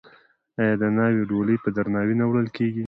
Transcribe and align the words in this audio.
آیا 0.59 0.75
د 0.81 0.83
ناوې 0.97 1.23
ډولۍ 1.29 1.57
په 1.63 1.69
درناوي 1.77 2.15
نه 2.21 2.25
وړل 2.29 2.47
کیږي؟ 2.57 2.79